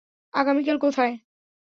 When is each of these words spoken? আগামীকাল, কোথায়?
আগামীকাল, 0.33 0.77
কোথায়? 0.77 1.13